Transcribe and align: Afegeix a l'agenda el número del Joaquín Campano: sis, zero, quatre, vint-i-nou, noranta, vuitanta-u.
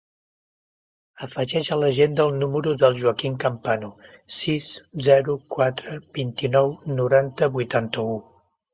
Afegeix 1.27 1.69
a 1.75 1.77
l'agenda 1.81 2.25
el 2.31 2.39
número 2.45 2.73
del 2.85 2.97
Joaquín 3.03 3.37
Campano: 3.45 3.93
sis, 4.41 4.73
zero, 5.11 5.39
quatre, 5.59 6.03
vint-i-nou, 6.21 6.77
noranta, 6.99 7.55
vuitanta-u. 7.61 8.23